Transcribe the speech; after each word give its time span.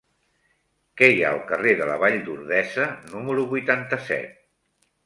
Què 1.01 1.09
hi 1.15 1.21
ha 1.25 1.27
al 1.33 1.43
carrer 1.51 1.75
de 1.83 1.91
la 1.91 1.99
Vall 2.05 2.17
d'Ordesa 2.31 2.89
número 3.13 3.49
vuitanta-set? 3.55 4.35